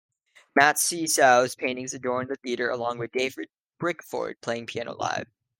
Matt 0.55 0.77
Sesow's 0.79 1.53
paintings 1.53 1.93
adorned 1.93 2.29
the 2.31 2.35
theater 2.37 2.71
along 2.71 2.97
with 2.97 3.11
David 3.11 3.49
Bickford 3.79 4.41
playing 4.41 4.65
piano 4.65 4.95
live. 4.97 5.27